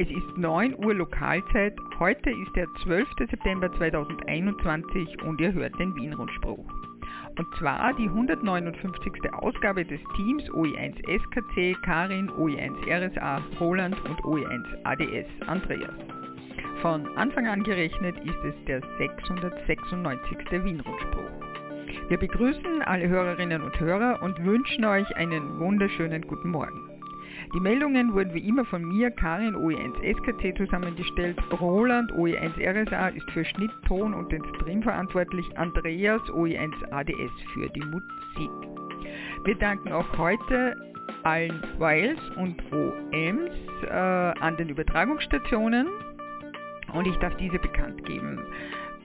[0.00, 1.74] Es ist 9 Uhr Lokalzeit.
[1.98, 3.08] Heute ist der 12.
[3.28, 6.64] September 2021 und ihr hört den Wien-Rundspruch.
[7.36, 9.12] Und zwar die 159.
[9.32, 15.96] Ausgabe des Teams OE1 SKC, Karin, OE1 RSA, Roland und OE1 ADS, Andreas.
[16.80, 20.62] Von Anfang an gerechnet ist es der 696.
[20.62, 22.08] Wien-Rundspruch.
[22.08, 26.87] Wir begrüßen alle Hörerinnen und Hörer und wünschen euch einen wunderschönen guten Morgen.
[27.54, 31.38] Die Meldungen wurden wie immer von mir, Karin OE1 SKC zusammengestellt.
[31.60, 35.46] Roland OE1 RSA ist für Schnitt, Ton und den Stream verantwortlich.
[35.56, 38.50] Andreas OE1 ADS für die Musik.
[39.44, 40.76] Wir danken auch heute
[41.22, 43.50] allen Wiles und OMs
[43.82, 45.86] äh, an den Übertragungsstationen
[46.92, 48.38] und ich darf diese bekannt geben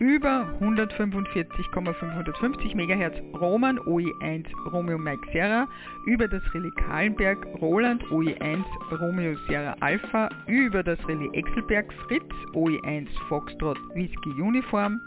[0.03, 5.65] über 145,550 MHz Roman OE1 Romeo Mike Sierra,
[6.05, 8.65] über das Relais Kahlenberg Roland OE1
[8.99, 14.99] Romeo Sierra Alpha, über das Relais Exelberg Fritz OE1 Foxtrot Whisky Uniform,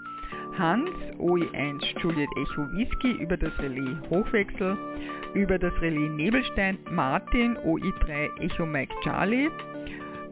[0.56, 4.78] Hans OE1 Juliet Echo Whisky über das Relais Hochwechsel,
[5.34, 9.50] über das Relais Nebelstein Martin OE3 Echo Mike Charlie,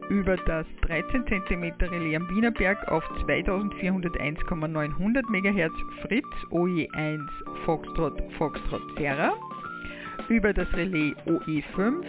[0.09, 7.27] über das 13 cm Relais am Wienerberg auf 2401,900 MHz Fritz OE1
[7.65, 9.33] Foxtrot Foxtrot Serra,
[10.29, 12.03] über das Relais OE5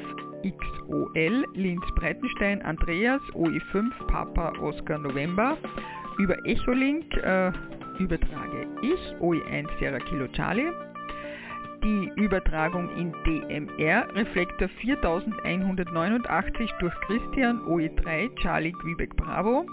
[0.45, 5.59] XOL Linz Breitenstein Andreas OE5 Papa Oscar November,
[6.19, 7.51] über Echolink äh,
[7.99, 10.71] übertrage ich OE1 Sierra Kilo Charlie,
[11.87, 19.65] die Übertragung in DMR Reflektor 4189 durch Christian OE3 Charlie Quebec Bravo.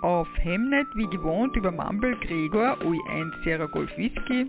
[0.00, 4.48] Auf Hemnet wie gewohnt über Mumble Gregor OE1 Sierra Golf Whisky.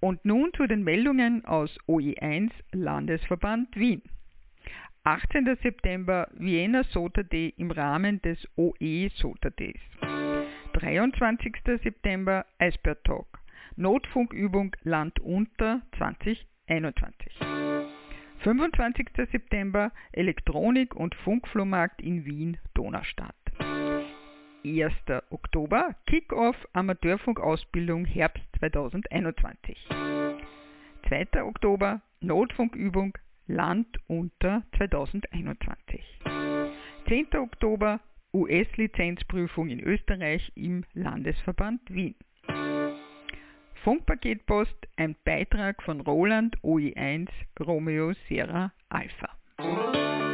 [0.00, 4.02] Und nun zu den Meldungen aus OE1 Landesverband Wien.
[5.04, 5.56] 18.
[5.62, 9.80] September Vienna SOTA Day im Rahmen des OE SOTA Days.
[10.72, 11.56] 23.
[11.82, 13.40] September Eisbär Talk.
[13.76, 17.38] Notfunkübung Land unter 2021.
[18.40, 19.08] 25.
[19.30, 23.39] September Elektronik- und Funkflohmarkt in Wien Donaustadt.
[24.62, 24.92] 1.
[25.30, 29.88] Oktober Kick-Off Amateurfunkausbildung Herbst 2021.
[31.08, 31.42] 2.
[31.42, 33.16] Oktober Notfunkübung
[33.46, 36.02] Land unter 2021.
[37.08, 37.26] 10.
[37.36, 38.00] Oktober
[38.34, 42.14] US-Lizenzprüfung in Österreich im Landesverband Wien.
[43.82, 47.28] Funkpaketpost, ein Beitrag von Roland OE1
[47.58, 50.29] Romeo Sierra Alpha.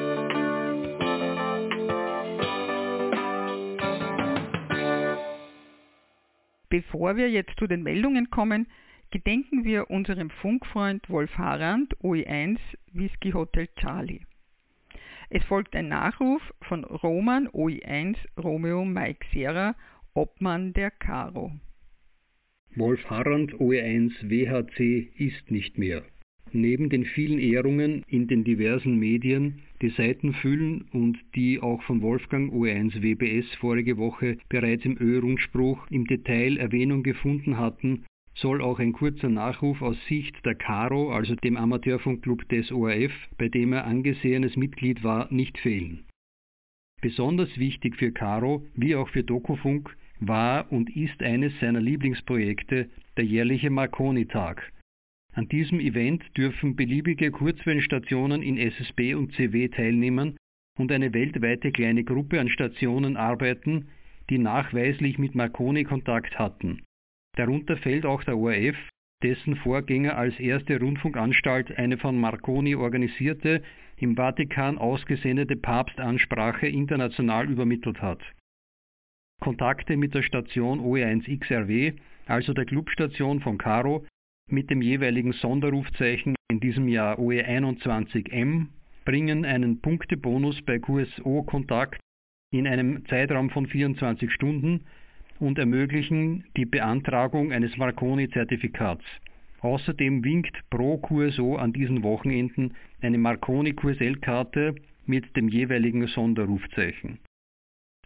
[6.69, 8.67] Bevor wir jetzt zu den Meldungen kommen,
[9.11, 12.59] gedenken wir unserem Funkfreund Wolf Harand, OE1
[12.93, 14.23] Whisky Hotel Charlie.
[15.31, 19.75] Es folgt ein Nachruf von Roman OE1 Romeo Mike Sierra,
[20.15, 21.53] Obmann der Caro.
[22.75, 26.03] Wolf Harand OE1 WHC ist nicht mehr.
[26.59, 32.01] Neben den vielen Ehrungen in den diversen Medien, die Seiten füllen und die auch von
[32.01, 38.79] Wolfgang OE1 WBS vorige Woche bereits im Ö-Rundspruch im Detail Erwähnung gefunden hatten, soll auch
[38.79, 43.85] ein kurzer Nachruf aus Sicht der Caro, also dem Amateurfunkclub des ORF, bei dem er
[43.85, 46.05] angesehenes Mitglied war, nicht fehlen.
[47.03, 52.89] Besonders wichtig für Caro, wie auch für Dokufunk, war und ist eines seiner Lieblingsprojekte
[53.19, 54.73] der jährliche Marconi-Tag,
[55.37, 60.39] an diesem Event dürfen beliebige Kurzwellenstationen in SSB und CW teilnehmen
[60.79, 63.89] und eine weltweite kleine Gruppe an Stationen arbeiten,
[64.31, 66.83] die nachweislich mit Marconi Kontakt hatten.
[67.37, 68.77] Darunter fällt auch der ORF,
[69.23, 73.63] dessen Vorgänger als erste Rundfunkanstalt eine von Marconi organisierte,
[73.99, 78.23] im Vatikan ausgesendete Papstansprache international übermittelt hat.
[79.41, 81.93] Kontakte mit der Station OE1 XRW,
[82.27, 84.07] also der Clubstation von Caro,
[84.49, 88.67] mit dem jeweiligen Sonderrufzeichen in diesem Jahr OE21M
[89.05, 92.01] bringen einen Punktebonus bei QSO-Kontakt
[92.53, 94.83] in einem Zeitraum von 24 Stunden
[95.41, 99.05] und ermöglichen die Beantragung eines Marconi-Zertifikats.
[99.61, 104.77] Außerdem winkt pro QSO an diesen Wochenenden eine Marconi QSL-Karte
[105.07, 107.19] mit dem jeweiligen Sonderrufzeichen.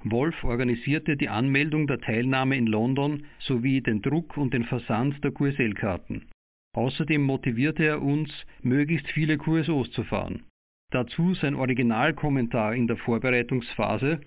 [0.05, 5.33] Wolf organisierte die Anmeldung der Teilnahme in London sowie den Druck und den Versand der
[5.33, 6.27] QSL-Karten.
[6.75, 8.31] Außerdem motivierte er uns,
[8.63, 10.45] möglichst viele QSOs zu fahren.
[10.91, 14.21] Dazu sein Originalkommentar in der Vorbereitungsphase.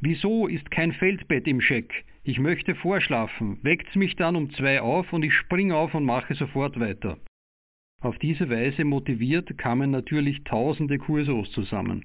[0.00, 2.04] Wieso ist kein Feldbett im Scheck?
[2.24, 3.58] Ich möchte vorschlafen.
[3.62, 7.18] Weckt's mich dann um zwei auf und ich spring auf und mache sofort weiter.
[8.02, 12.04] Auf diese Weise motiviert kamen natürlich tausende QSOs zusammen.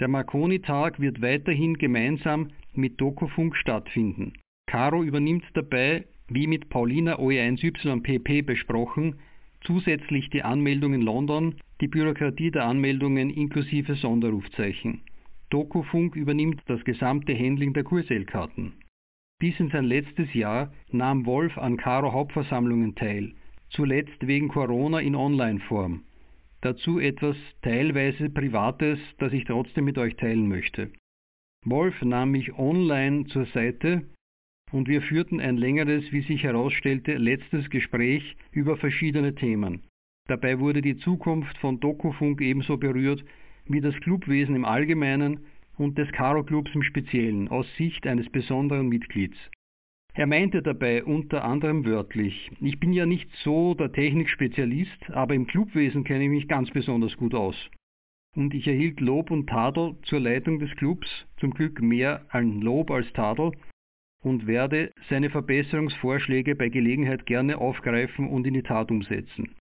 [0.00, 4.32] Der Marconi-Tag wird weiterhin gemeinsam mit Dokufunk stattfinden.
[4.66, 9.16] Caro übernimmt dabei, wie mit Paulina OE1YPP besprochen,
[9.60, 15.02] zusätzlich die Anmeldung in London, die Bürokratie der Anmeldungen inklusive Sonderrufzeichen.
[15.50, 18.72] Dokufunk übernimmt das gesamte Handling der QSL-Karten.
[19.38, 23.32] Bis in sein letztes Jahr nahm Wolf an Caro Hauptversammlungen teil,
[23.68, 26.04] zuletzt wegen Corona in Online-Form.
[26.62, 30.90] Dazu etwas teilweise Privates, das ich trotzdem mit euch teilen möchte.
[31.64, 34.02] Wolf nahm mich online zur Seite
[34.72, 39.82] und wir führten ein längeres, wie sich herausstellte, letztes Gespräch über verschiedene Themen.
[40.28, 43.24] Dabei wurde die Zukunft von Dokufunk ebenso berührt
[43.66, 45.40] wie das Clubwesen im Allgemeinen
[45.76, 49.36] und des Karo Clubs im Speziellen aus Sicht eines besonderen Mitglieds.
[50.14, 55.46] Er meinte dabei unter anderem wörtlich, ich bin ja nicht so der Technikspezialist, aber im
[55.46, 57.56] Clubwesen kenne ich mich ganz besonders gut aus.
[58.36, 61.08] Und ich erhielt Lob und Tadel zur Leitung des Clubs,
[61.38, 63.52] zum Glück mehr an Lob als Tadel,
[64.22, 69.56] und werde seine Verbesserungsvorschläge bei Gelegenheit gerne aufgreifen und in die Tat umsetzen.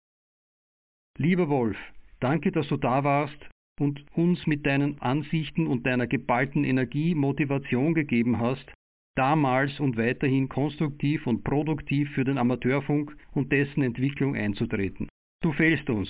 [1.16, 1.76] Lieber Wolf,
[2.20, 3.48] danke, dass du da warst
[3.80, 8.72] und uns mit deinen Ansichten und deiner geballten Energie Motivation gegeben hast,
[9.18, 15.08] damals und weiterhin konstruktiv und produktiv für den Amateurfunk und dessen Entwicklung einzutreten.
[15.42, 16.08] Du fehlst uns.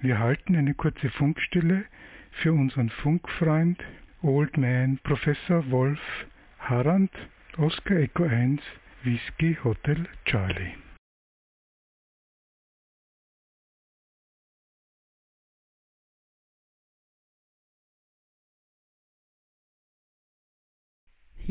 [0.00, 1.84] Wir halten eine kurze Funkstille
[2.30, 3.82] für unseren Funkfreund
[4.22, 6.00] Old Man Professor Wolf
[6.58, 7.10] Harrand
[7.58, 8.62] Oscar Echo 1,
[9.02, 10.74] Whisky Hotel Charlie.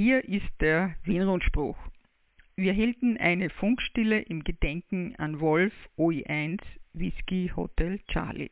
[0.01, 1.75] Hier ist der Wienrundspruch.
[2.55, 6.61] Wir hielten eine Funkstille im Gedenken an Wolf OI1
[6.93, 8.49] Whisky Hotel Charlie.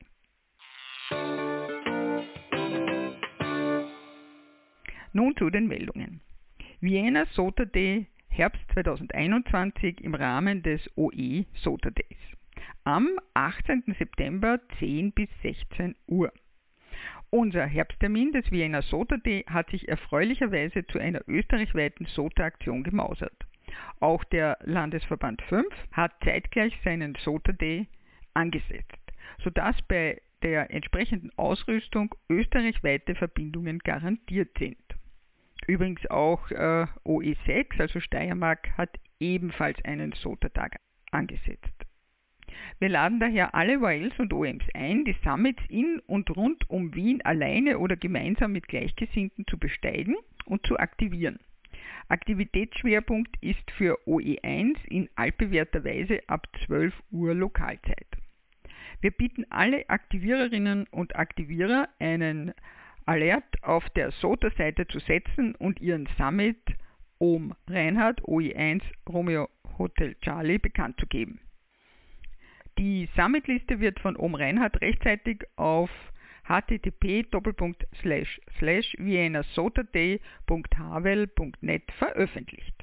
[5.14, 6.20] Nun zu den Meldungen.
[6.82, 12.20] Vienna SOTA Day Herbst 2021 im Rahmen des OE SOTA Days.
[12.84, 13.96] Am 18.
[13.98, 16.30] September 10 bis 16 Uhr.
[17.30, 23.36] Unser Herbsttermin des Vienna SOTA Day hat sich erfreulicherweise zu einer österreichweiten SOTA-Aktion gemausert.
[24.00, 27.88] Auch der Landesverband 5 hat zeitgleich seinen SOTA Day
[28.34, 28.98] angesetzt,
[29.44, 34.78] sodass bei der entsprechenden Ausrüstung österreichweite Verbindungen garantiert sind.
[35.68, 40.78] Übrigens auch äh, OE6, also Steiermark, hat ebenfalls einen SOTA-Tag
[41.12, 41.87] angesetzt.
[42.80, 47.22] Wir laden daher alle YLs und OEMs ein, die Summits in und rund um Wien
[47.24, 51.40] alleine oder gemeinsam mit Gleichgesinnten zu besteigen und zu aktivieren.
[52.10, 58.08] Aktivitätsschwerpunkt ist für OE1 in altbewährter Weise ab 12 Uhr Lokalzeit.
[59.02, 62.54] Wir bieten alle Aktiviererinnen und Aktivierer einen
[63.06, 66.58] Alert auf der SOTA-Seite zu setzen und Ihren Summit
[67.20, 71.40] OM Reinhard OI1 Romeo Hotel Charlie bekannt zu geben.
[72.78, 75.90] Die Summitliste wird von OM Reinhard rechtzeitig auf
[76.48, 77.26] http
[78.98, 82.76] viennasotaday.havel.net veröffentlicht.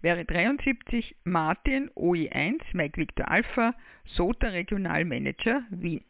[0.00, 6.04] Wäre 73 Martin OI1 Mike Victor Alpha SOTA Regionalmanager Wien.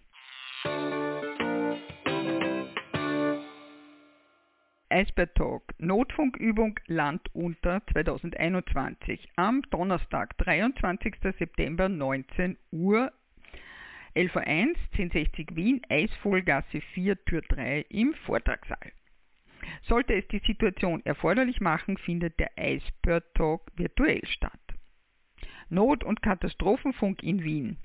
[4.90, 11.16] Eisbär Talk, Notfunkübung Land unter 2021 am Donnerstag, 23.
[11.38, 13.12] September 19 Uhr
[14.14, 18.92] 11.01 1060 Wien, Eisvollgasse 4, Tür 3 im Vortragssaal.
[19.82, 24.52] Sollte es die Situation erforderlich machen, findet der Eisbär Talk virtuell statt.
[25.68, 27.76] Not- und Katastrophenfunk in Wien.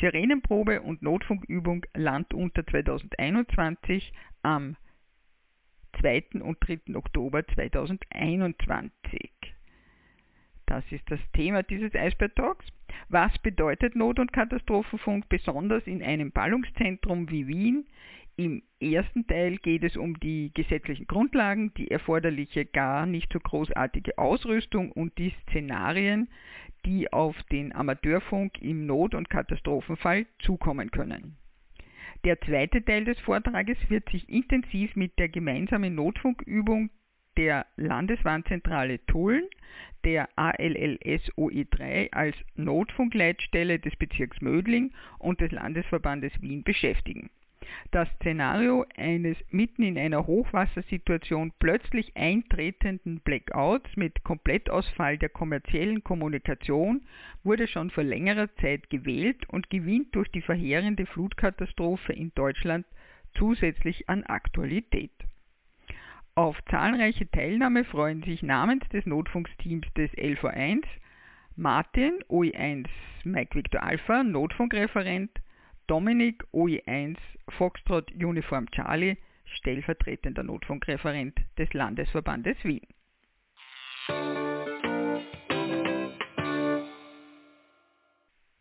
[0.00, 4.76] Sirenenprobe und Notfunkübung Landunter 2021 am
[6.00, 6.40] 2.
[6.40, 6.94] und 3.
[6.94, 9.30] Oktober 2021.
[10.66, 12.66] Das ist das Thema dieses Eisbär Talks.
[13.08, 17.86] Was bedeutet Not- und Katastrophenfunk besonders in einem Ballungszentrum wie Wien?
[18.36, 24.16] Im ersten Teil geht es um die gesetzlichen Grundlagen, die erforderliche gar nicht so großartige
[24.16, 26.28] Ausrüstung und die Szenarien,
[26.86, 31.36] die auf den Amateurfunk im Not- und Katastrophenfall zukommen können.
[32.24, 36.90] Der zweite Teil des Vortrages wird sich intensiv mit der gemeinsamen Notfunkübung
[37.36, 39.48] der Landeswarnzentrale Tulln,
[40.04, 47.30] der ALLS OE3 als Notfunkleitstelle des Bezirks Mödling und des Landesverbandes Wien beschäftigen.
[47.90, 57.02] Das Szenario eines mitten in einer Hochwassersituation plötzlich eintretenden Blackouts mit Komplettausfall der kommerziellen Kommunikation
[57.44, 62.86] wurde schon vor längerer Zeit gewählt und gewinnt durch die verheerende Flutkatastrophe in Deutschland
[63.34, 65.12] zusätzlich an Aktualität.
[66.34, 70.82] Auf zahlreiche Teilnahme freuen sich namens des Notfunksteams des LV1
[71.56, 72.86] Martin, OE1
[73.24, 75.30] Mike Victor Alpha, Notfunkreferent,
[75.92, 77.18] Dominik OE1
[77.50, 82.80] Foxtrot Uniform Charlie, stellvertretender Notfunkreferent des Landesverbandes Wien.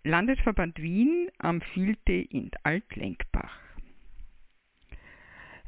[0.04, 3.58] Landesverband Wien am Filte in Altlenkbach.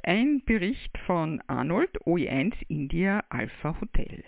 [0.04, 4.26] Ein Bericht von Arnold OE1 India Alpha Hotel.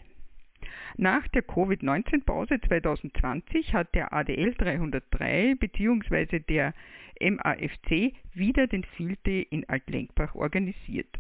[0.98, 6.40] Nach der Covid-19-Pause 2020 hat der ADL 303 bzw.
[6.40, 6.74] der
[7.20, 11.20] MAFC wieder den Field Day in Altlenkbach organisiert.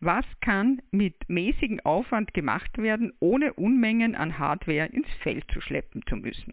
[0.00, 6.02] Was kann mit mäßigem Aufwand gemacht werden, ohne Unmengen an Hardware ins Feld zu schleppen
[6.06, 6.52] zu müssen?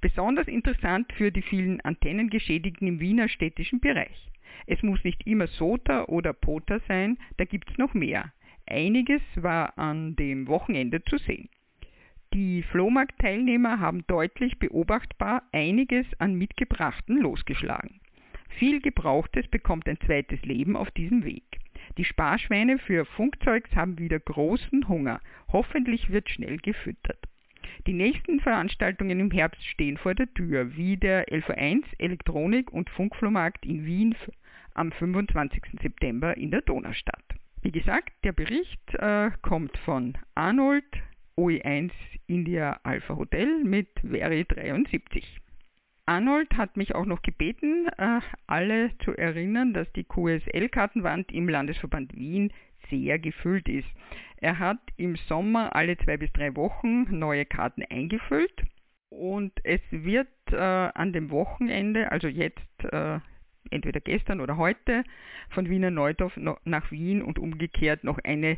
[0.00, 4.30] Besonders interessant für die vielen Antennengeschädigten im Wiener städtischen Bereich.
[4.66, 8.32] Es muss nicht immer SOTA oder POTA sein, da gibt es noch mehr.
[8.66, 11.48] Einiges war an dem Wochenende zu sehen.
[12.32, 18.00] Die Flohmarktteilnehmer haben deutlich beobachtbar einiges an Mitgebrachten losgeschlagen.
[18.58, 21.49] Viel Gebrauchtes bekommt ein zweites Leben auf diesem Weg.
[21.96, 25.20] Die Sparschweine für Funkzeugs haben wieder großen Hunger.
[25.52, 27.18] Hoffentlich wird schnell gefüttert.
[27.86, 33.64] Die nächsten Veranstaltungen im Herbst stehen vor der Tür, wie der LV1 Elektronik- und Funkflohmarkt
[33.64, 34.14] in Wien
[34.74, 35.62] am 25.
[35.80, 37.24] September in der Donaustadt.
[37.62, 40.84] Wie gesagt, der Bericht äh, kommt von Arnold
[41.36, 41.90] OE1
[42.26, 45.40] India Alpha Hotel mit Veri 73.
[46.06, 52.14] Arnold hat mich auch noch gebeten, äh, alle zu erinnern, dass die QSL-Kartenwand im Landesverband
[52.16, 52.52] Wien
[52.88, 53.88] sehr gefüllt ist.
[54.38, 58.64] Er hat im Sommer alle zwei bis drei Wochen neue Karten eingefüllt
[59.10, 63.18] und es wird äh, an dem Wochenende, also jetzt äh,
[63.70, 65.04] entweder gestern oder heute,
[65.50, 68.56] von Wiener Neudorf nach Wien und umgekehrt noch eine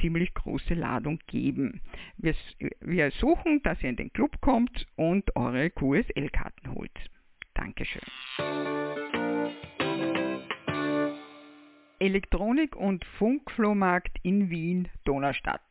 [0.00, 1.80] ziemlich große Ladung geben.
[2.16, 2.34] Wir,
[2.80, 6.92] wir suchen, dass ihr in den Club kommt und eure QSL-Karten holt.
[7.54, 8.02] Dankeschön.
[11.98, 15.62] Elektronik- und Funkflohmarkt in Wien, Donaustadt.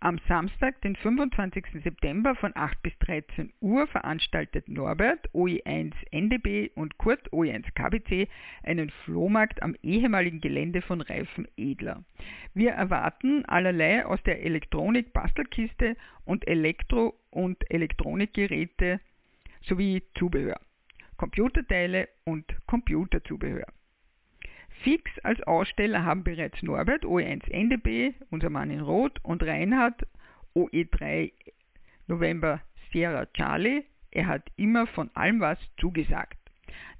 [0.00, 1.82] Am Samstag, den 25.
[1.82, 8.28] September von 8 bis 13 Uhr veranstaltet Norbert OE1 NDB und Kurt OE1 KBC
[8.62, 12.04] einen Flohmarkt am ehemaligen Gelände von Reifen Edler.
[12.52, 19.00] Wir erwarten allerlei aus der Elektronik-Bastelkiste und Elektro- und Elektronikgeräte
[19.62, 20.60] sowie Zubehör,
[21.16, 23.66] Computerteile und Computerzubehör.
[24.82, 30.06] Fix als Aussteller haben bereits Norbert OE1 NDB, unser Mann in Rot, und Reinhard
[30.54, 31.32] OE3
[32.06, 32.60] November
[32.92, 33.84] Sierra Charlie.
[34.10, 36.38] Er hat immer von allem was zugesagt.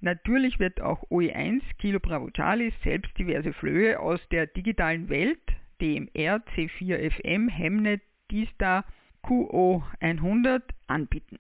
[0.01, 5.41] Natürlich wird auch OE1 Kilo Bravo Charlie selbst diverse Flöhe aus der digitalen Welt,
[5.81, 8.85] DMR, C4 FM, Hemnet, D-Star,
[9.23, 11.39] QO100 anbieten.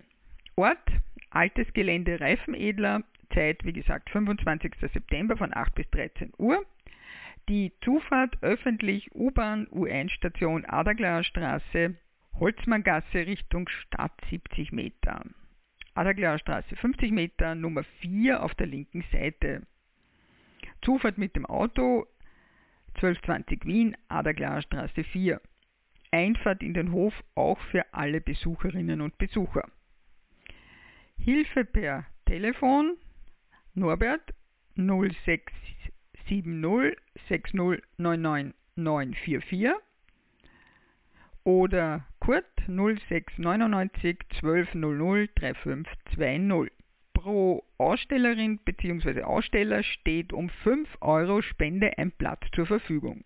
[0.57, 0.91] Ort
[1.31, 4.75] Altes Gelände Reifenedler, Zeit, wie gesagt, 25.
[4.93, 6.65] September von 8 bis 13 Uhr.
[7.49, 11.95] Die Zufahrt öffentlich U-Bahn U1-Station Adaglaer Straße,
[12.35, 15.23] Holzmanngasse Richtung Stadt 70 Meter.
[15.95, 19.63] Adaglaer Straße 50 Meter, Nummer 4 auf der linken Seite.
[20.83, 22.07] Zufahrt mit dem Auto
[22.97, 25.41] 1220 Wien, Adaglaer Straße 4.
[26.11, 29.69] Einfahrt in den Hof auch für alle Besucherinnen und Besucher.
[31.19, 32.97] Hilfe per Telefon
[33.77, 34.35] Norbert
[34.77, 36.97] 0670
[37.29, 39.73] 6099944
[41.45, 46.73] oder Kurt 0699 1200 3520.
[47.15, 49.23] Pro Ausstellerin bzw.
[49.23, 53.25] Aussteller steht um 5 Euro Spende ein Platz zur Verfügung.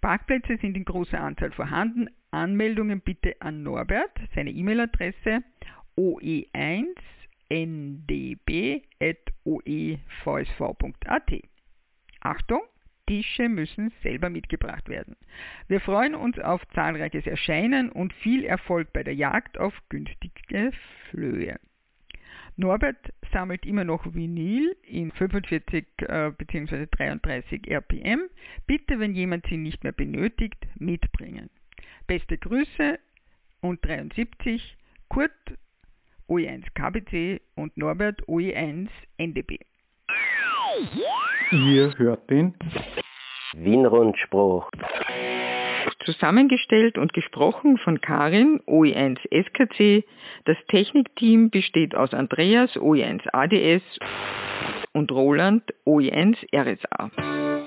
[0.00, 2.08] Parkplätze sind in großer Anzahl vorhanden.
[2.30, 5.42] Anmeldungen bitte an Norbert, seine E-Mail-Adresse
[5.96, 6.94] oe1
[7.50, 8.92] ndb.oevsv.at.
[12.20, 12.62] Achtung,
[13.06, 15.16] Tische müssen selber mitgebracht werden.
[15.66, 20.72] Wir freuen uns auf zahlreiches Erscheinen und viel Erfolg bei der Jagd auf günstige
[21.10, 21.58] Flöhe.
[22.56, 26.86] Norbert sammelt immer noch Vinyl in 45 äh, bzw.
[26.90, 28.28] 33 RPM.
[28.66, 31.50] Bitte, wenn jemand sie nicht mehr benötigt, mitbringen.
[32.08, 32.98] Beste Grüße
[33.60, 34.76] und 73
[35.08, 35.30] Kurt
[36.28, 39.58] OE1 KBC und Norbert OE1 NDB.
[41.50, 42.54] Ihr hört den
[43.54, 44.70] Wienrundspruch.
[46.04, 50.04] Zusammengestellt und gesprochen von Karin, OE1 SKC.
[50.44, 53.82] Das Technikteam besteht aus Andreas, OE1 ADS
[54.92, 57.57] und Roland, OE1 RSA.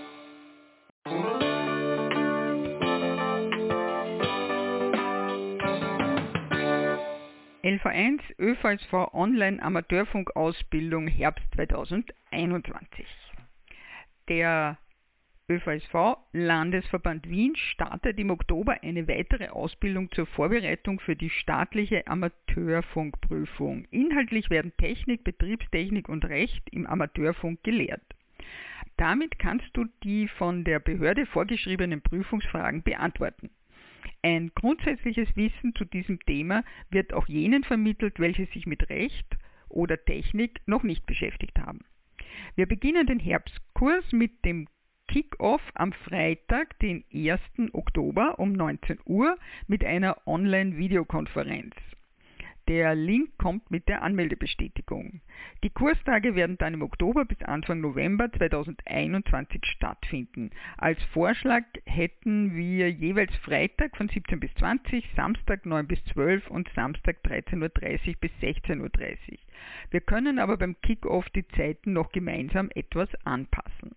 [7.63, 13.05] LV1 ÖVSV Online Amateurfunkausbildung Herbst 2021.
[14.29, 14.79] Der
[15.47, 23.85] ÖVSV Landesverband Wien startet im Oktober eine weitere Ausbildung zur Vorbereitung für die staatliche Amateurfunkprüfung.
[23.91, 28.01] Inhaltlich werden Technik, Betriebstechnik und Recht im Amateurfunk gelehrt.
[28.97, 33.51] Damit kannst du die von der Behörde vorgeschriebenen Prüfungsfragen beantworten.
[34.23, 39.25] Ein grundsätzliches Wissen zu diesem Thema wird auch jenen vermittelt, welche sich mit Recht
[39.67, 41.79] oder Technik noch nicht beschäftigt haben.
[42.55, 44.67] Wir beginnen den Herbstkurs mit dem
[45.07, 47.41] Kick-Off am Freitag, den 1.
[47.73, 51.75] Oktober um 19 Uhr mit einer Online-Videokonferenz.
[52.71, 55.19] Der Link kommt mit der Anmeldebestätigung.
[55.61, 60.51] Die Kurstage werden dann im Oktober bis Anfang November 2021 stattfinden.
[60.77, 66.69] Als Vorschlag hätten wir jeweils Freitag von 17 bis 20, Samstag 9 bis 12 und
[66.73, 69.37] Samstag 13.30 Uhr bis 16.30 Uhr.
[69.89, 73.95] Wir können aber beim Kickoff die Zeiten noch gemeinsam etwas anpassen.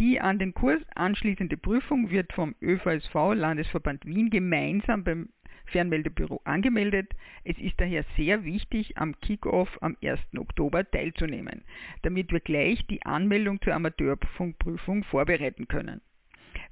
[0.00, 5.28] Die an den Kurs anschließende Prüfung wird vom ÖVSV Landesverband Wien gemeinsam beim
[5.66, 7.14] Fernmeldebüro angemeldet.
[7.44, 10.20] Es ist daher sehr wichtig, am Kickoff am 1.
[10.36, 11.62] Oktober teilzunehmen,
[12.02, 16.00] damit wir gleich die Anmeldung zur Amateurfunkprüfung vorbereiten können.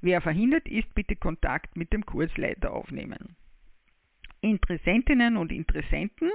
[0.01, 3.35] Wer verhindert ist, bitte Kontakt mit dem Kursleiter aufnehmen.
[4.41, 6.31] Interessentinnen und Interessenten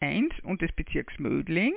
[0.00, 1.74] 1 und des Bezirks Mödling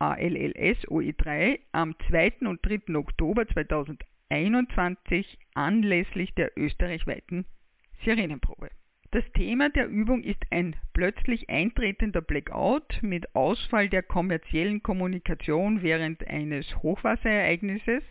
[0.00, 2.46] ALLS OE3 am 2.
[2.46, 2.96] und 3.
[2.96, 7.44] Oktober 2021 anlässlich der österreichweiten
[8.04, 8.70] Sirenenprobe.
[9.10, 16.26] Das Thema der Übung ist ein plötzlich eintretender Blackout mit Ausfall der kommerziellen Kommunikation während
[16.26, 18.02] eines Hochwasserereignisses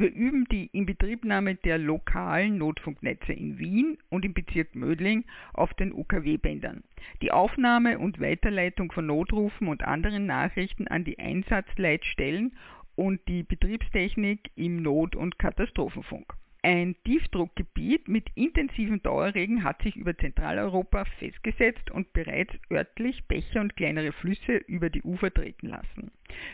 [0.00, 5.92] wir üben die Inbetriebnahme der lokalen Notfunknetze in Wien und im Bezirk Mödling auf den
[5.92, 6.82] UKW-Bändern,
[7.20, 12.56] die Aufnahme und Weiterleitung von Notrufen und anderen Nachrichten an die Einsatzleitstellen
[12.96, 16.32] und die Betriebstechnik im Not- und Katastrophenfunk.
[16.62, 23.76] Ein Tiefdruckgebiet mit intensiven Dauerregen hat sich über Zentraleuropa festgesetzt und bereits örtlich Bäche und
[23.76, 26.10] kleinere Flüsse über die Ufer treten lassen.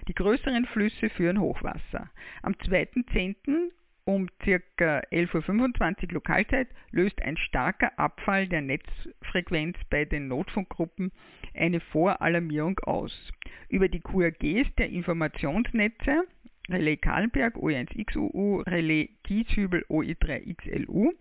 [0.07, 2.09] Die größeren Flüsse führen Hochwasser.
[2.43, 3.73] Am 2.10.
[4.05, 5.01] um ca.
[5.11, 11.11] 11.25 Uhr Lokalzeit löst ein starker Abfall der Netzfrequenz bei den Notfunkgruppen
[11.53, 13.13] eine Voralarmierung aus.
[13.69, 16.23] Über die QRGs der Informationsnetze
[16.69, 21.13] Relais Kahlenberg OE1XUU, Relais Kieshübel OE3XLU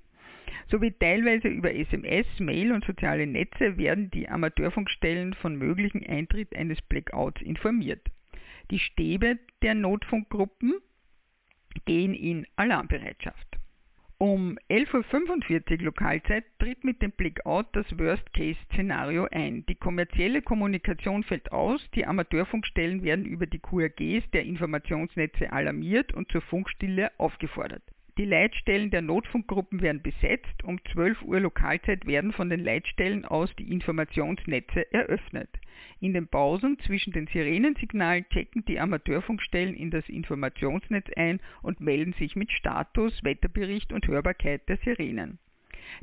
[0.68, 6.82] sowie teilweise über SMS, Mail und soziale Netze werden die Amateurfunkstellen von möglichen Eintritt eines
[6.82, 8.02] Blackouts informiert.
[8.72, 10.76] Die Stäbe der Notfunkgruppen
[11.86, 13.55] gehen in Alarmbereitschaft.
[14.18, 19.66] Um 11.45 Uhr Lokalzeit tritt mit dem Blackout das Worst-Case-Szenario ein.
[19.66, 26.32] Die kommerzielle Kommunikation fällt aus, die Amateurfunkstellen werden über die QRGs der Informationsnetze alarmiert und
[26.32, 27.84] zur Funkstille aufgefordert.
[28.18, 30.64] Die Leitstellen der Notfunkgruppen werden besetzt.
[30.64, 35.50] Um 12 Uhr Lokalzeit werden von den Leitstellen aus die Informationsnetze eröffnet.
[36.00, 42.14] In den Pausen zwischen den Sirenensignalen checken die Amateurfunkstellen in das Informationsnetz ein und melden
[42.14, 45.38] sich mit Status, Wetterbericht und Hörbarkeit der Sirenen.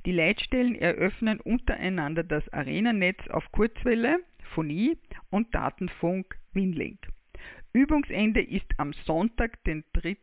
[0.05, 4.19] Die Leitstellen eröffnen untereinander das Arenanetz auf Kurzwelle,
[4.55, 4.99] Phonie
[5.31, 6.99] und Datenfunk Winlink.
[7.73, 10.17] Übungsende ist am Sonntag, den 3.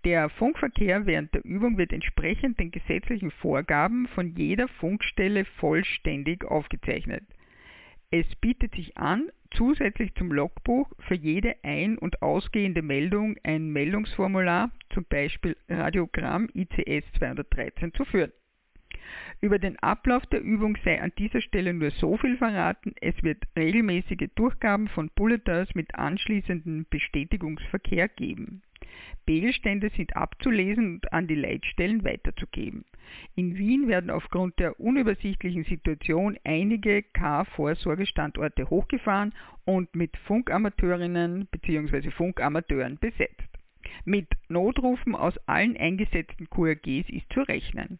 [0.05, 7.25] Der Funkverkehr während der Übung wird entsprechend den gesetzlichen Vorgaben von jeder Funkstelle vollständig aufgezeichnet.
[8.13, 14.73] Es bietet sich an, zusätzlich zum Logbuch für jede ein- und ausgehende Meldung ein Meldungsformular,
[14.93, 18.33] zum Beispiel Radiogramm ICS 213, zu führen.
[19.41, 23.45] Über den Ablauf der Übung sei an dieser Stelle nur so viel verraten, es wird
[23.57, 28.63] regelmäßige Durchgaben von Bulletins mit anschließendem Bestätigungsverkehr geben.
[29.27, 32.85] Bildstände sind abzulesen und an die Leitstellen weiterzugeben.
[33.35, 42.11] In Wien werden aufgrund der unübersichtlichen Situation einige K-Vorsorgestandorte hochgefahren und mit Funkamateurinnen bzw.
[42.11, 43.49] Funkamateuren besetzt.
[44.05, 47.99] Mit Notrufen aus allen eingesetzten QRGs ist zu rechnen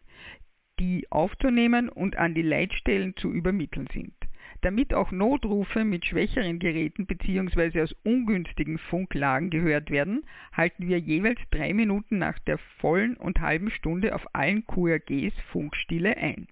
[0.81, 4.13] die aufzunehmen und an die Leitstellen zu übermitteln sind.
[4.61, 7.81] Damit auch Notrufe mit schwächeren Geräten bzw.
[7.81, 13.71] aus ungünstigen Funklagen gehört werden, halten wir jeweils drei Minuten nach der vollen und halben
[13.71, 16.47] Stunde auf allen QRGs Funkstille ein.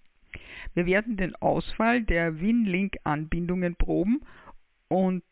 [0.74, 4.22] Wir werden den Ausfall der WinLink-Anbindungen proben
[4.88, 5.24] und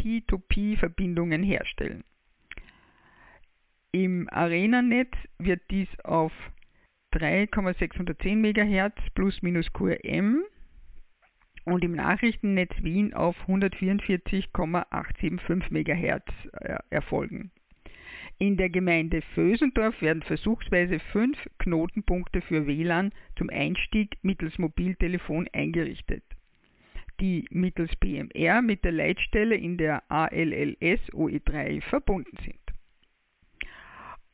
[0.00, 2.02] P2P-Verbindungen herstellen.
[3.92, 6.32] Im Arenanetz wird dies auf
[7.12, 10.42] 3,610 MHz plus minus QRM
[11.66, 17.50] und im Nachrichtennetz Wien auf 144,875 MHz äh, erfolgen.
[18.38, 26.24] In der Gemeinde Vösendorf werden versuchsweise fünf Knotenpunkte für WLAN zum Einstieg mittels Mobiltelefon eingerichtet,
[27.18, 32.65] die mittels PMR mit der Leitstelle in der ALLS OE3 verbunden sind.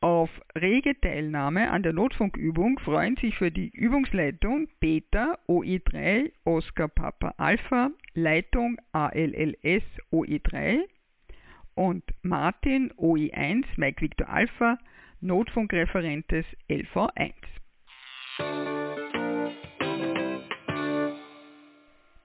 [0.03, 7.33] Auf rege Teilnahme an der Notfunkübung freuen sich für die Übungsleitung Beta OE3 Oscar Papa
[7.37, 10.81] Alpha, Leitung ALLS OE3
[11.75, 14.77] und Martin OE1 Mike Victor Alpha,
[15.21, 17.33] Notfunkreferentes LV1.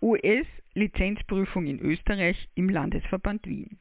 [0.03, 3.79] US-Lizenzprüfung in Österreich im Landesverband Wien.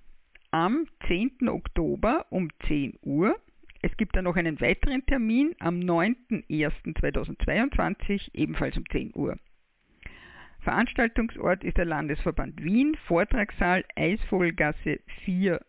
[0.51, 1.49] Am 10.
[1.49, 3.36] Oktober um 10 Uhr
[3.81, 9.37] es gibt dann noch einen weiteren Termin am 9.01.2022, ebenfalls um 10 Uhr.
[10.61, 15.63] Veranstaltungsort ist der Landesverband Wien, Vortragssaal Eisvogelgasse 4,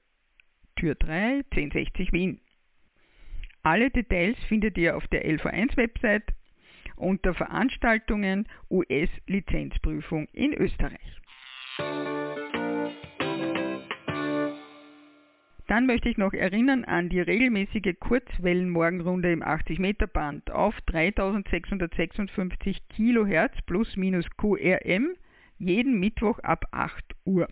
[0.76, 2.40] Tür 3, 1060 Wien.
[3.62, 6.32] Alle Details findet ihr auf der LV1-Website
[6.96, 11.20] unter Veranstaltungen US-Lizenzprüfung in Österreich.
[15.68, 23.94] Dann möchte ich noch erinnern an die regelmäßige Kurzwellenmorgenrunde im 80-Meter-Band auf 3656 kHz plus
[23.96, 25.10] minus QRM
[25.58, 27.48] jeden Mittwoch ab 8 Uhr.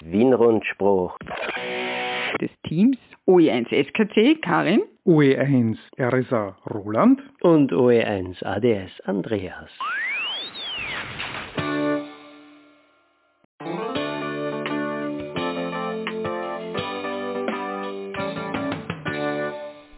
[0.00, 1.16] Wienrundspruch
[2.40, 9.70] des Teams OE1 SKC Karin, OE1 RSA Roland und OE1 ADS Andreas.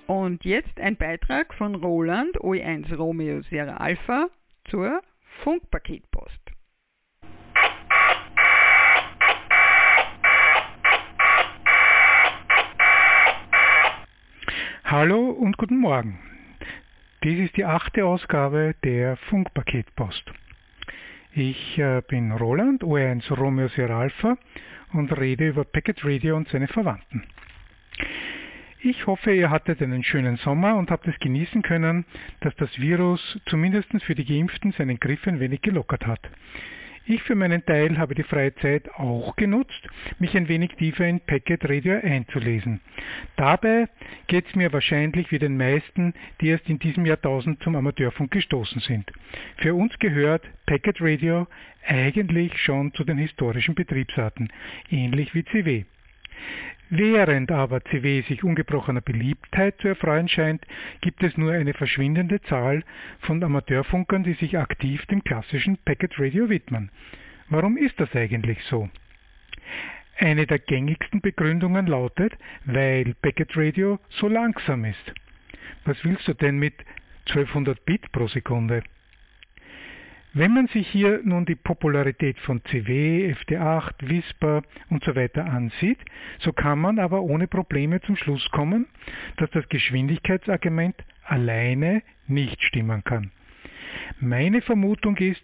[0.07, 4.29] Und jetzt ein Beitrag von Roland OE1 Romeo Sierra Alpha
[4.69, 5.01] zur
[5.43, 6.48] Funkpaketpost.
[14.91, 16.19] Hallo und guten Morgen.
[17.23, 20.33] Dies ist die achte Ausgabe der Funkpaketpost.
[21.35, 24.39] Ich äh, bin Roland, OR1 Romeo Sierra Alpha
[24.95, 27.23] und rede über Packet Radio und seine Verwandten.
[28.81, 32.07] Ich hoffe, ihr hattet einen schönen Sommer und habt es genießen können,
[32.41, 36.31] dass das Virus zumindest für die Geimpften seinen Griff ein wenig gelockert hat.
[37.11, 41.21] Ich für meinen Teil habe die freie Zeit auch genutzt, mich ein wenig tiefer in
[41.21, 42.83] Packet Radio einzulesen.
[43.37, 43.89] Dabei
[44.27, 48.83] geht es mir wahrscheinlich wie den meisten, die erst in diesem Jahrtausend zum Amateurfunk gestoßen
[48.83, 49.11] sind.
[49.57, 51.47] Für uns gehört Packet Radio
[51.87, 54.53] eigentlich schon zu den historischen Betriebsarten,
[54.91, 55.85] ähnlich wie CW.
[56.91, 60.67] Während aber CW sich ungebrochener Beliebtheit zu erfreuen scheint,
[61.03, 62.83] gibt es nur eine verschwindende Zahl
[63.21, 66.91] von Amateurfunkern, die sich aktiv dem klassischen Packet Radio widmen.
[67.51, 68.89] Warum ist das eigentlich so?
[70.19, 72.33] Eine der gängigsten Begründungen lautet,
[72.65, 75.13] weil Packet Radio so langsam ist.
[75.85, 76.75] Was willst du denn mit
[77.27, 78.83] 1200 Bit pro Sekunde?
[80.35, 85.99] Wenn man sich hier nun die Popularität von CW, FD8, Whisper und so weiter ansieht,
[86.41, 88.87] so kann man aber ohne Probleme zum Schluss kommen,
[89.39, 93.31] dass das Geschwindigkeitsargument alleine nicht stimmen kann.
[94.21, 95.43] Meine Vermutung ist,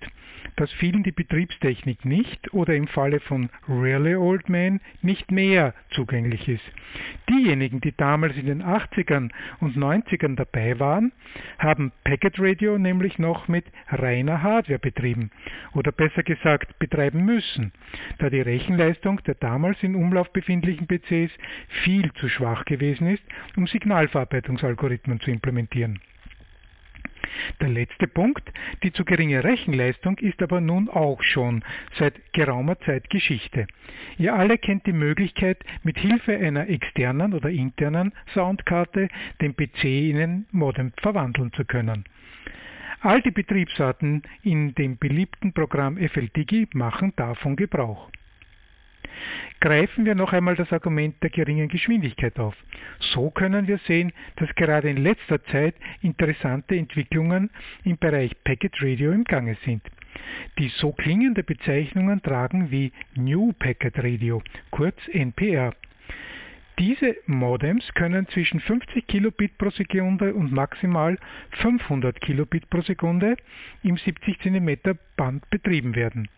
[0.57, 6.49] dass vielen die Betriebstechnik nicht oder im Falle von Really Old Man nicht mehr zugänglich
[6.49, 6.65] ist.
[7.29, 9.31] Diejenigen, die damals in den 80ern
[9.61, 11.13] und 90ern dabei waren,
[11.59, 15.31] haben Packet Radio nämlich noch mit reiner Hardware betrieben
[15.75, 17.73] oder besser gesagt betreiben müssen,
[18.19, 21.33] da die Rechenleistung der damals in Umlauf befindlichen PCs
[21.85, 23.23] viel zu schwach gewesen ist,
[23.57, 26.01] um Signalverarbeitungsalgorithmen zu implementieren.
[27.61, 28.43] Der letzte Punkt,
[28.83, 31.65] die zu geringe Rechenleistung, ist aber nun auch schon
[31.99, 33.67] seit geraumer Zeit Geschichte.
[34.19, 39.09] Ihr alle kennt die Möglichkeit, mit Hilfe einer externen oder internen Soundkarte
[39.41, 42.05] den PC in ein Modem verwandeln zu können.
[43.01, 48.11] All die Betriebsarten in dem beliebten Programm FLDigi machen davon Gebrauch.
[49.61, 52.55] Greifen wir noch einmal das Argument der geringen Geschwindigkeit auf.
[52.99, 57.51] So können wir sehen, dass gerade in letzter Zeit interessante Entwicklungen
[57.85, 59.83] im Bereich Packet Radio im Gange sind.
[60.59, 65.75] Die so klingende Bezeichnungen tragen wie New Packet Radio, kurz NPR.
[66.79, 71.17] Diese Modems können zwischen 50 Kilobit pro Sekunde und maximal
[71.63, 73.37] 500 Kilobit pro Sekunde
[73.85, 74.79] im 70 cm
[75.17, 76.29] Band betrieben werden.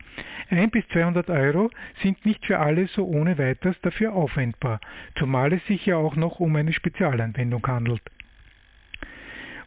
[0.51, 1.71] 1 bis 200 Euro
[2.03, 4.79] sind nicht für alle so ohne weiteres dafür aufwendbar,
[5.15, 8.03] zumal es sich ja auch noch um eine Spezialanwendung handelt.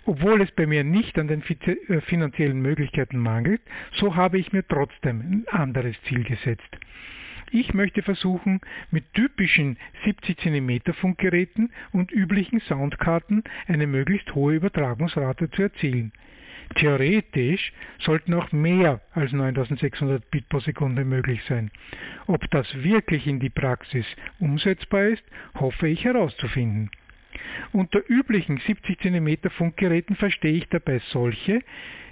[0.07, 3.61] Obwohl es bei mir nicht an den äh, finanziellen Möglichkeiten mangelt,
[3.93, 6.79] so habe ich mir trotzdem ein anderes Ziel gesetzt.
[7.51, 15.51] Ich möchte versuchen, mit typischen 70 cm Funkgeräten und üblichen Soundkarten eine möglichst hohe Übertragungsrate
[15.51, 16.13] zu erzielen.
[16.75, 21.71] Theoretisch sollten auch mehr als 9600 Bit pro Sekunde möglich sein.
[22.27, 24.05] Ob das wirklich in die Praxis
[24.39, 26.91] umsetzbar ist, hoffe ich herauszufinden.
[27.73, 31.61] Unter üblichen 70 cm Funkgeräten verstehe ich dabei solche,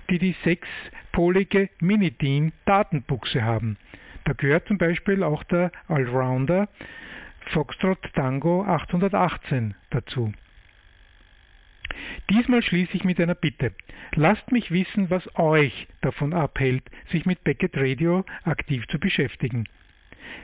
[0.09, 3.77] die die sechspolige Mini-DIN Datenbuchse haben.
[4.27, 6.69] Da gehört zum Beispiel auch der Allrounder
[7.53, 10.33] Foxtrot Tango 818 dazu.
[12.29, 13.73] Diesmal schließe ich mit einer Bitte.
[14.17, 19.69] Lasst mich wissen, was euch davon abhält, sich mit Beckett Radio aktiv zu beschäftigen.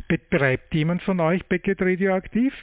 [0.06, 2.54] Betreibt jemand von euch Beckett Radio aktiv?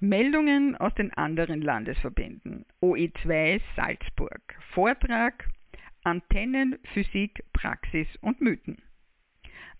[0.01, 2.64] Meldungen aus den anderen Landesverbänden.
[2.82, 4.40] OE2 Salzburg.
[4.72, 5.49] Vortrag
[6.05, 8.82] Antennen, Physik, Praxis und Mythen.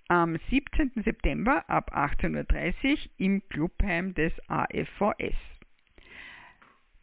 [0.08, 1.02] Am 17.
[1.04, 5.36] September ab 18.30 Uhr im Clubheim des AFVS.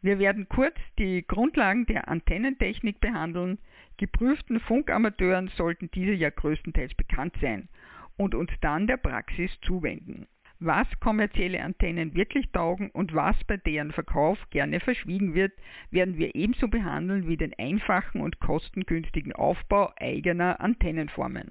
[0.02, 3.58] Wir werden kurz die Grundlagen der Antennentechnik behandeln.
[3.96, 7.68] Geprüften Funkamateuren sollten diese ja größtenteils bekannt sein
[8.16, 10.26] und uns dann der Praxis zuwenden.
[10.58, 15.52] Was kommerzielle Antennen wirklich taugen und was bei deren Verkauf gerne verschwiegen wird,
[15.90, 21.50] werden wir ebenso behandeln wie den einfachen und kostengünstigen Aufbau eigener Antennenformen.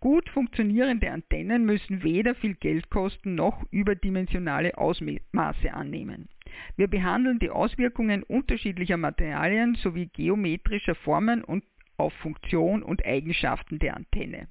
[0.00, 6.28] Gut funktionierende Antennen müssen weder viel Geld kosten noch überdimensionale Ausmaße annehmen.
[6.76, 11.64] Wir behandeln die Auswirkungen unterschiedlicher Materialien sowie geometrischer Formen und
[11.96, 14.48] auf Funktion und Eigenschaften der Antenne.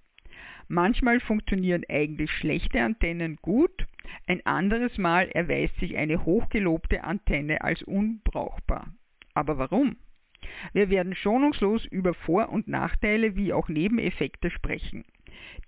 [0.68, 3.86] Manchmal funktionieren eigentlich schlechte Antennen gut,
[4.28, 8.88] ein anderes Mal erweist sich eine hochgelobte Antenne als unbrauchbar.
[9.34, 9.98] Aber warum?
[10.74, 15.06] Wir werden schonungslos über Vor- und Nachteile wie auch Nebeneffekte sprechen.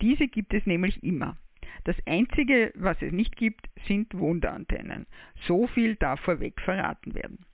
[0.02, 1.38] Diese gibt es nämlich immer.
[1.84, 5.06] Das Einzige, was es nicht gibt, sind Wunderantennen.
[5.48, 7.46] So viel darf vorweg verraten werden.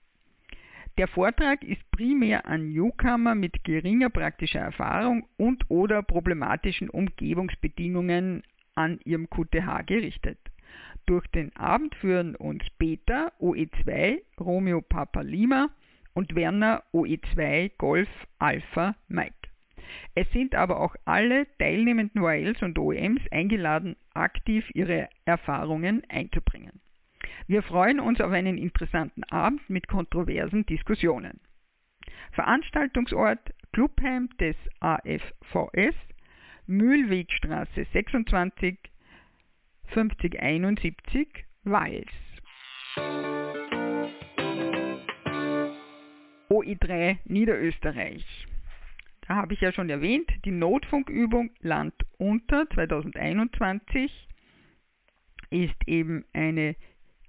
[0.99, 8.43] Der Vortrag ist primär an Newcomer mit geringer praktischer Erfahrung und oder problematischen Umgebungsbedingungen
[8.75, 10.37] an ihrem QTH gerichtet.
[11.07, 15.69] Durch den Abend führen uns Peter OE2 Romeo Papa Lima
[16.13, 19.33] und Werner OE2 Golf Alpha Mike.
[20.13, 26.81] Es sind aber auch alle teilnehmenden OELs und OEMs eingeladen, aktiv ihre Erfahrungen einzubringen.
[27.47, 31.41] Wir freuen uns auf einen interessanten Abend mit kontroversen Diskussionen.
[32.31, 35.95] Veranstaltungsort Clubheim des AFVS,
[36.67, 38.77] Mühlwegstraße 26
[39.87, 42.07] 5071 Wals.
[46.49, 48.47] OI3 Niederösterreich.
[49.27, 54.11] Da habe ich ja schon erwähnt, die Notfunkübung Land unter 2021
[55.49, 56.75] ist eben eine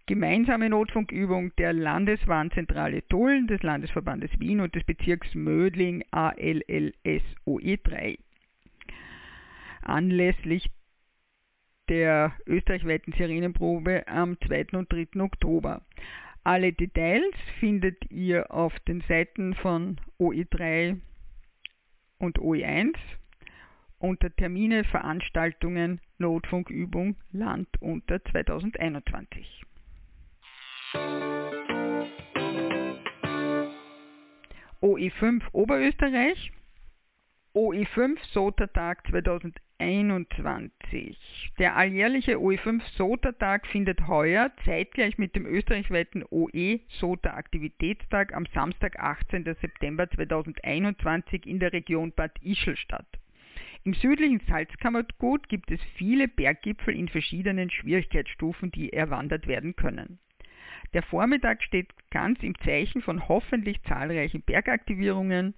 [0.06, 8.18] gemeinsame Notfunkübung der Landeswarnzentrale Tulln, des Landesverbandes Wien und des Bezirks Mödling ALLSOE3.
[9.82, 10.70] Anlässlich
[11.88, 14.66] der österreichweiten Sirenenprobe am 2.
[14.72, 15.20] und 3.
[15.20, 15.82] Oktober.
[16.42, 20.98] Alle Details findet ihr auf den Seiten von OE3
[22.18, 22.94] und OE1
[23.98, 29.64] unter Termine, Veranstaltungen, Notfunkübung Land unter 2021.
[34.84, 36.52] OE5 Oberösterreich,
[37.54, 41.16] OE5 SOTA-Tag 2021.
[41.58, 49.56] Der alljährliche OE5 SOTA-Tag findet heuer zeitgleich mit dem österreichweiten OE SOTA-Aktivitätstag am Samstag, 18.
[49.58, 53.08] September 2021 in der Region Bad Ischl statt.
[53.84, 60.18] Im südlichen Salzkammergut gibt es viele Berggipfel in verschiedenen Schwierigkeitsstufen, die erwandert werden können.
[60.92, 65.54] Der Vormittag steht ganz im Zeichen von hoffentlich zahlreichen Bergaktivierungen.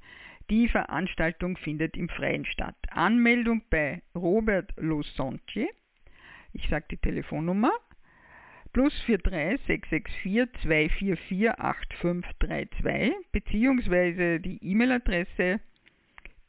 [0.49, 2.75] Die Veranstaltung findet im Freien statt.
[2.89, 5.69] Anmeldung bei Robert Losonci.
[6.51, 7.71] Ich sage die Telefonnummer.
[8.73, 15.59] Plus 43 664 244 8532 beziehungsweise die E-Mail-Adresse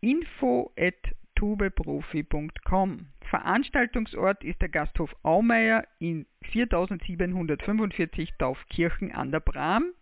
[0.00, 0.94] info at
[1.34, 3.06] tubeprofi.com.
[3.28, 9.92] Veranstaltungsort ist der Gasthof Aumeier in 4745 Taufkirchen an der Bram,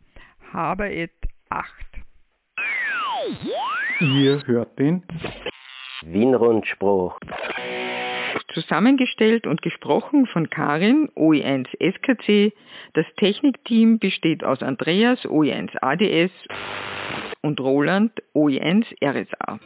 [0.53, 1.11] Habered
[1.49, 1.73] 8.
[4.01, 5.03] Ihr hört den
[6.03, 7.19] Wienrundspruch.
[8.53, 12.53] Zusammengestellt und gesprochen von Karin, OE1 SKC.
[12.95, 16.33] Das Technikteam besteht aus Andreas, OE1 ADS
[17.41, 19.59] und Roland, OE1 RSA.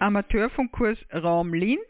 [0.00, 1.80] Amateurfunkkurs Raum Linz.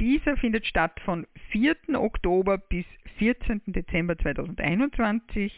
[0.00, 1.76] Dieser findet statt von 4.
[1.94, 2.86] Oktober bis
[3.18, 3.60] 14.
[3.66, 5.52] Dezember 2021.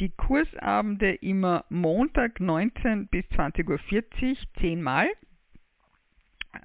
[0.00, 3.78] Die Kursabende immer Montag 19 bis 20.40 Uhr,
[4.60, 5.08] 10 Mal.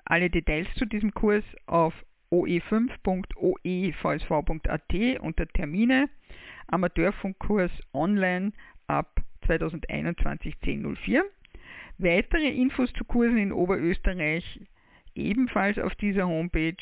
[0.05, 1.93] Alle Details zu diesem Kurs auf
[2.31, 6.09] oe5.oevsv.at unter Termine.
[6.67, 8.53] Amateurfunkkurs online
[8.87, 11.23] ab 2021 10.04.
[11.97, 14.61] Weitere Infos zu Kursen in Oberösterreich
[15.15, 16.75] ebenfalls auf dieser Homepage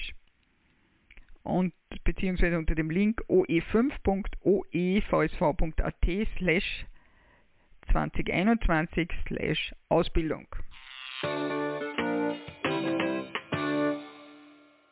[1.45, 1.73] und
[2.03, 6.85] beziehungsweise unter dem Link oe5.oevsv.at slash
[7.91, 10.47] 2021 slash Ausbildung.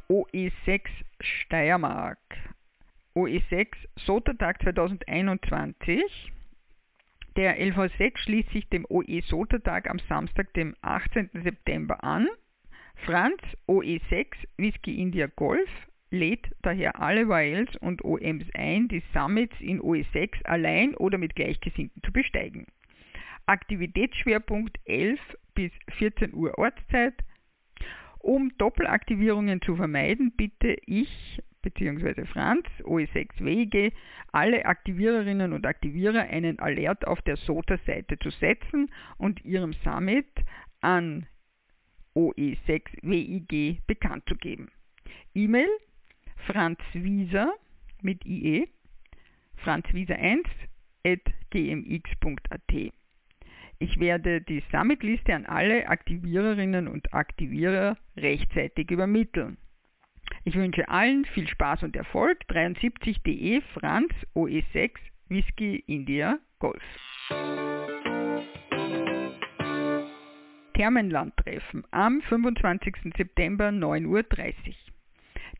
[0.09, 0.81] OE6
[1.19, 2.19] Steiermark.
[3.15, 6.31] OE6 Sotertag 2021
[7.35, 11.31] der LV6 schließt sich dem OE-SOTA-Tag am Samstag, dem 18.
[11.43, 12.27] September an.
[13.05, 14.27] Franz OE6
[14.57, 15.69] Whisky India Golf
[16.13, 22.01] lädt daher alle YLs und OMs ein, die Summits in OE6 allein oder mit Gleichgesinnten
[22.03, 22.67] zu besteigen.
[23.47, 25.19] Aktivitätsschwerpunkt 11
[25.55, 27.15] bis 14 Uhr Ortszeit.
[28.19, 32.25] Um Doppelaktivierungen zu vermeiden, bitte ich bzw.
[32.25, 33.91] Franz, OE6 WG,
[34.31, 40.27] alle Aktiviererinnen und Aktivierer einen Alert auf der SOTA-Seite zu setzen und ihrem Summit
[40.79, 41.25] an
[42.15, 44.69] OE6 WIG bekannt zu geben.
[45.33, 45.69] E-Mail
[46.47, 47.53] franzwieser
[48.01, 48.67] mit IE
[49.63, 50.45] franzwieser1
[51.05, 52.93] at gmx.at.
[53.79, 59.57] Ich werde die Summitliste an alle Aktiviererinnen und Aktivierer rechtzeitig übermitteln.
[60.45, 62.39] Ich wünsche allen viel Spaß und Erfolg.
[62.49, 64.91] 73.de Franz OE6
[65.29, 66.83] Whisky India Golf.
[70.73, 73.13] Thermenlandtreffen am 25.
[73.15, 74.92] September 9.30 Uhr.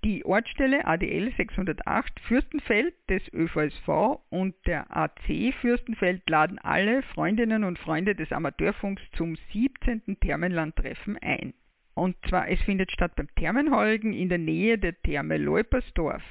[0.04, 7.80] Die Ortsstelle ADL 608 Fürstenfeld des ÖVSV und der AC Fürstenfeld laden alle Freundinnen und
[7.80, 10.20] Freunde des Amateurfunks zum 17.
[10.20, 11.54] Thermenlandtreffen ein.
[11.94, 16.24] Und zwar, es findet statt beim Thermenholgen in der Nähe der Therme Leupersdorf.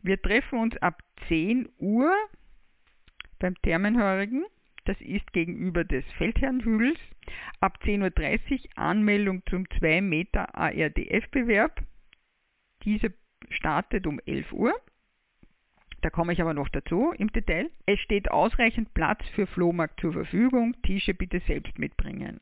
[0.00, 2.14] Wir treffen uns ab 10 Uhr
[3.40, 4.44] beim Thermenhorigen.
[4.84, 7.00] Das ist gegenüber des Feldherrnhügels.
[7.58, 11.82] Ab 10.30 Uhr Anmeldung zum 2 Meter ARDF-Bewerb.
[12.84, 13.12] Diese
[13.50, 14.74] startet um 11 Uhr.
[16.00, 17.70] Da komme ich aber noch dazu im Detail.
[17.86, 20.80] Es steht ausreichend Platz für Flohmarkt zur Verfügung.
[20.82, 22.40] Tische bitte selbst mitbringen.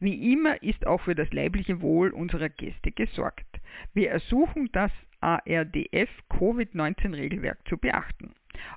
[0.00, 3.60] Wie immer ist auch für das leibliche Wohl unserer Gäste gesorgt.
[3.92, 8.34] Wir ersuchen das ARDF Covid-19-Regelwerk zu beachten.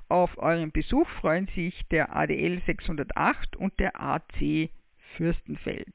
[0.08, 4.70] Auf euren Besuch freuen sich der ADL 608 und der AC
[5.16, 5.94] Fürstenfeld.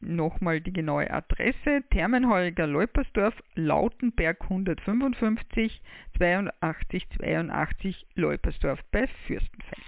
[0.00, 5.80] Nochmal die genaue Adresse: Thermenheuriger Leupersdorf, Lautenberg 155
[6.18, 9.82] 82 82 Leupersdorf bei Fürstenfeld.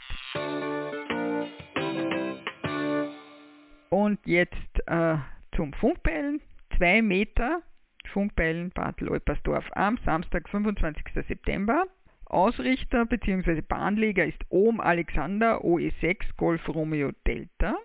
[3.91, 4.55] Und jetzt
[4.87, 5.17] äh,
[5.55, 6.41] zum Funkbellen.
[6.77, 7.63] Zwei Meter
[8.13, 11.05] Funkbellen Bad Leupersdorf am Samstag, 25.
[11.27, 11.85] September.
[12.27, 13.63] Ausrichter bzw.
[13.63, 17.77] Bahnleger ist Ohm Alexander OE6 Golf Romeo Delta.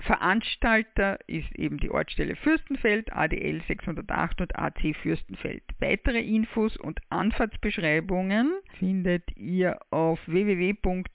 [0.00, 5.62] Veranstalter ist eben die Ortsstelle Fürstenfeld, ADL 608 und AC Fürstenfeld.
[5.78, 11.08] Weitere Infos und Anfahrtsbeschreibungen findet ihr auf www.oevsv.at